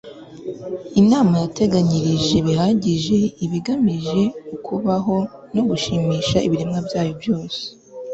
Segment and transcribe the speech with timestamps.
[1.01, 4.21] imana yateganyirije bihagije ibigamije
[4.55, 5.17] ukubaho
[5.53, 7.61] no gushimisha ibiremwa byayo byose